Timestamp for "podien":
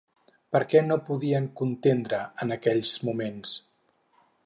1.09-1.45